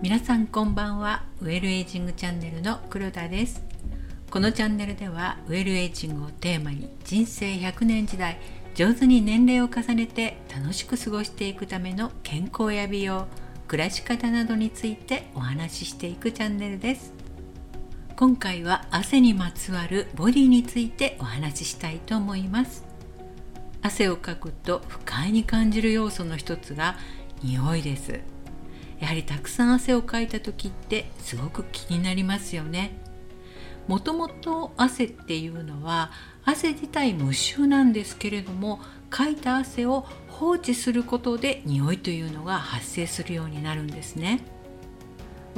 [0.00, 1.24] 皆さんこんばんは。
[1.42, 3.62] ウェルエイジングチャンネルの黒田です。
[4.30, 8.38] このチャンネルではウェルエイジングをテーマに人生100年時代
[8.74, 13.26] 上手に年齢を重ねて楽しく過ごしていくための健康や美容
[13.66, 17.12] 暮らし方などについてお話ししていくチャンネルです。
[18.16, 22.87] 今回は汗にまつわるボディについてお話ししたいと思います。
[23.88, 26.96] 汗をかくと不快に感じる要素の一つが
[27.42, 28.20] 匂いです
[29.00, 32.92] やはりたくさん汗をかいた時ってすごく気になりますよね
[33.86, 36.10] もともと汗っていうのは
[36.44, 44.40] 汗自体無臭なんですけれどもかいた汗を放置することで匂いというのが発生するようになるんですね。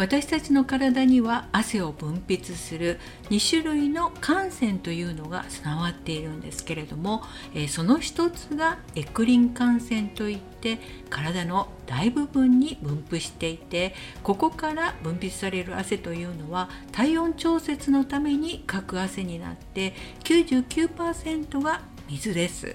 [0.00, 7.22] 私たちの体には汗を分泌する2種類の汗腺というのが備わっているんですけれども、
[7.54, 10.78] えその一つがエクリン汗腺といって
[11.10, 19.92] 体の大部分に分布していてここから分泌される汗というのは体温調節のためにかく汗になって
[20.24, 22.74] 99%が水です。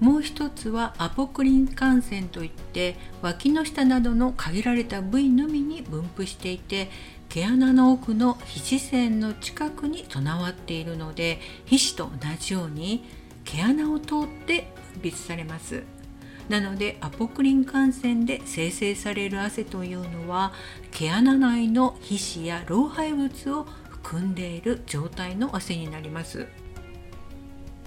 [0.00, 6.90] もう一つはアポクリン汗腺といって脇の下などの限られた部位のみに分布していて
[7.28, 13.04] 毛穴の奥の皮脂腺の近くに備わっているので皮脂と同じように
[13.44, 15.82] 毛穴を通って分泌されます。
[16.48, 20.52] なのでアポクリン汗腺で生成される汗というのは
[20.92, 26.46] 毛穴内の皮脂や老廃物を含んでいる状態の汗になります。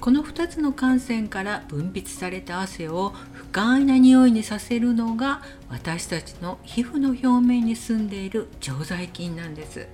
[0.09, 9.88] この2つの汗腺から分泌された汗を不快な匂いにさせるのが私たちの皮膚の表面に住んでいる常在菌なんです。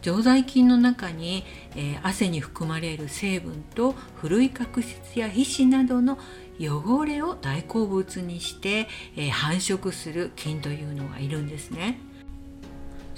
[0.00, 1.44] 常在菌の中に、
[1.76, 6.18] えー、汗に含まれる成分と古い角質や皮脂などの
[6.58, 11.98] 汚れを大好物にして、えー、繁殖する菌というのがいるんですね。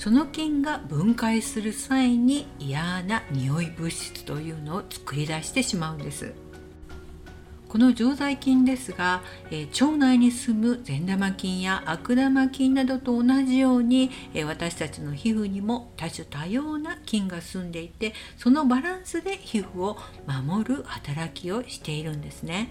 [0.00, 6.32] その菌が分解する際に嫌な匂い物質というのを作り出してしまうんです
[7.68, 22.70] この常在菌ですが、え、腸内に住む善玉菌や悪玉菌などと同じように、え、私たちの皮膚にも多種多様な菌が住んでいてそのバランスで皮膚を守る働きをしているんですね。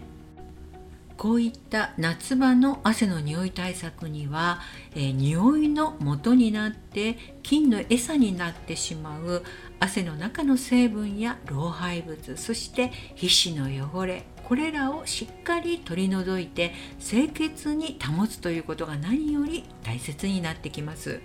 [1.19, 4.61] こういった夏場の汗の匂い対策には、
[4.95, 9.43] えー、匂いの元になって菌の餌になってしまう
[9.81, 16.71] 汗の中の成分や老廃物そして皮脂の汚れこれらをしっかり取り除いて
[17.05, 21.19] 清潔に保つということが何より大切になってきます。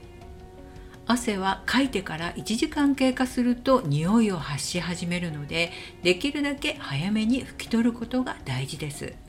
[1.06, 5.70] 汗はかいてから1時間経過すると匂いを発し始めるので
[6.02, 9.23] できるだけ早めに拭き取ることが大事です。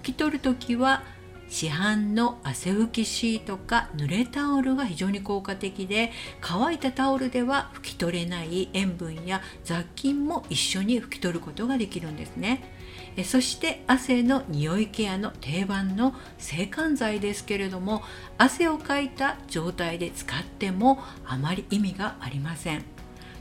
[0.00, 1.02] 拭き取る時は
[1.50, 12.62] 市販の汗拭きシートか濡れタオルが非常に効果的で乾いたタオルでは拭き取れない塩分や雑菌も一緒に拭き取ることができるんですね。
[13.24, 18.02] そして汗の匂いケアの定番の制汗剤ですけれども
[18.38, 22.99] 汗をかいた状態で使ってもあまり意味がありません。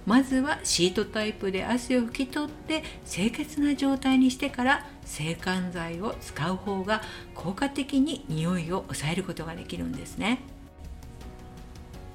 [0.09, 7.03] まずはシートタイプで汗を拭き取って清潔な状態にしてから制汗剤を使う方が
[7.36, 10.40] 効果的に匂いを抑えることができるんですね。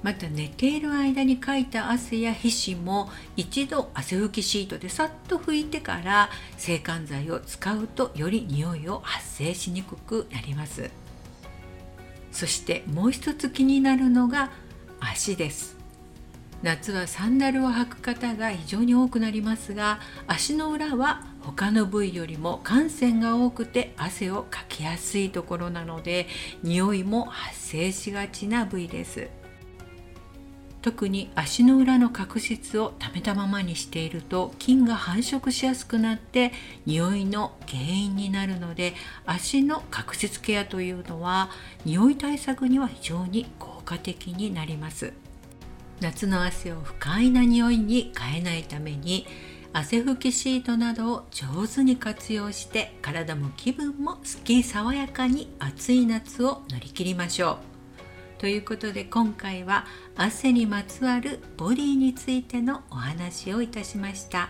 [0.03, 10.91] また寝ている間にかいた汗や皮脂も一度汗拭きシートでさっと拭いてから制汗剤を使うとより匂いを発生しにくくなります
[12.31, 14.51] そしてもう一つ気になるのが
[14.99, 15.84] 足です
[16.65, 26.25] 夏はサンダルを履く方が非常に多くなりますが足の裏は他の部位よりも汗腺が多くて汗をかきやすいところなので
[26.63, 29.29] 匂いも発生しがちな部位です。
[30.81, 36.51] 特に足の裏の角質を溜めたままにしていると菌が繁殖しやすくなって
[36.87, 38.93] 匂いの原因になるので
[39.27, 41.49] 足の角質ケアというのは
[41.85, 45.13] 匂い対策には非常に効果的になります。
[46.01, 49.25] 夏の汗を不快な匂いに変えないために
[49.73, 57.59] 汗拭きシートなどを上手に活用して体も気分もすっきり爽やかに暑い夏を乗り切りましょ
[58.37, 58.39] う。
[58.39, 64.49] ということで今回は汗にまつわるボディについてのお話をいたしました。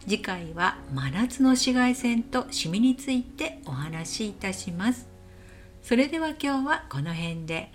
[0.00, 5.08] 次回は真夏の紫外線とシミについてお話しいたします。
[5.82, 7.72] それでは今日はこの辺で。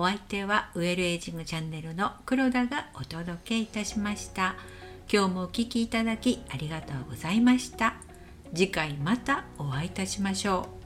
[0.00, 4.54] お相手はウェルエイジングチャンネルの黒田がお届けいたしました。
[5.12, 7.96] 今日もお聴きいただきありがとうございました。
[8.54, 10.79] 次回またお会いいたしましょう。